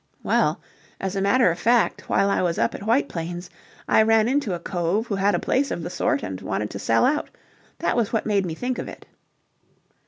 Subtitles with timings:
[0.23, 0.59] "Well,
[0.99, 3.51] as a matter of fact, while I was up at White Plains,
[3.87, 6.79] I ran into a cove who had a place of the sort and wanted to
[6.79, 7.29] sell out.
[7.77, 9.05] That was what made me think of it."